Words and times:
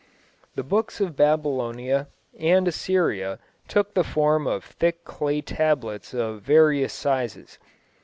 The 0.55 0.63
books 0.63 0.99
of 0.99 1.15
Babylonia 1.15 2.07
and 2.35 2.67
Assyria 2.67 3.37
took 3.67 3.93
the 3.93 4.03
form 4.03 4.47
of 4.47 4.63
thick 4.63 5.03
clay 5.03 5.41
tablets 5.41 6.11
of 6.11 6.41
various 6.41 6.91
sizes. 6.91 7.59